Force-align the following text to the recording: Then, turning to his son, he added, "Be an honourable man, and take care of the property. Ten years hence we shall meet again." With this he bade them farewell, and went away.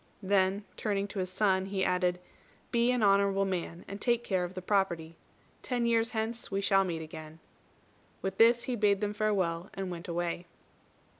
Then, 0.23 0.65
turning 0.77 1.07
to 1.09 1.19
his 1.19 1.29
son, 1.29 1.67
he 1.67 1.85
added, 1.85 2.17
"Be 2.71 2.89
an 2.89 3.03
honourable 3.03 3.45
man, 3.45 3.85
and 3.87 4.01
take 4.01 4.23
care 4.23 4.43
of 4.43 4.55
the 4.55 4.61
property. 4.63 5.15
Ten 5.61 5.85
years 5.85 6.13
hence 6.13 6.49
we 6.49 6.59
shall 6.59 6.83
meet 6.83 7.03
again." 7.03 7.37
With 8.23 8.39
this 8.39 8.63
he 8.63 8.75
bade 8.75 8.99
them 8.99 9.13
farewell, 9.13 9.69
and 9.75 9.91
went 9.91 10.07
away. 10.07 10.47